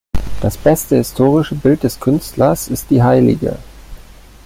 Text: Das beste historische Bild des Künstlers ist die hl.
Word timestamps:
Das 0.41 0.57
beste 0.57 0.95
historische 0.95 1.53
Bild 1.53 1.83
des 1.83 1.99
Künstlers 1.99 2.69
ist 2.69 2.89
die 2.89 3.03
hl. 3.03 3.37